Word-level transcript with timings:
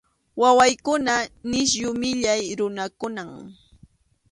Wawaykunan 0.41 1.23
nisyu 1.49 1.89
millay 2.01 2.43
runakunam. 2.59 3.31